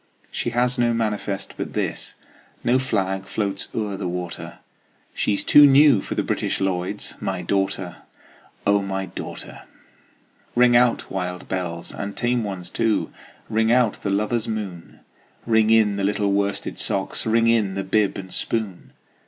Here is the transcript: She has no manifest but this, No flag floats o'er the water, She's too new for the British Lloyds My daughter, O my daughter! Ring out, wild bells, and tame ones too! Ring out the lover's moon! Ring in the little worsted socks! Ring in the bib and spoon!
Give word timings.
She 0.31 0.49
has 0.49 0.79
no 0.79 0.95
manifest 0.95 1.53
but 1.57 1.73
this, 1.73 2.15
No 2.63 2.79
flag 2.79 3.25
floats 3.27 3.67
o'er 3.75 3.97
the 3.97 4.07
water, 4.07 4.57
She's 5.13 5.43
too 5.43 5.67
new 5.67 6.01
for 6.01 6.15
the 6.15 6.23
British 6.23 6.59
Lloyds 6.59 7.13
My 7.21 7.43
daughter, 7.43 7.97
O 8.65 8.81
my 8.81 9.05
daughter! 9.05 9.61
Ring 10.55 10.75
out, 10.75 11.11
wild 11.11 11.47
bells, 11.47 11.91
and 11.93 12.17
tame 12.17 12.43
ones 12.43 12.71
too! 12.71 13.11
Ring 13.47 13.71
out 13.71 14.01
the 14.01 14.09
lover's 14.09 14.47
moon! 14.47 15.01
Ring 15.45 15.69
in 15.69 15.97
the 15.97 16.03
little 16.03 16.31
worsted 16.31 16.79
socks! 16.79 17.27
Ring 17.27 17.47
in 17.47 17.75
the 17.75 17.83
bib 17.83 18.17
and 18.17 18.33
spoon! 18.33 18.93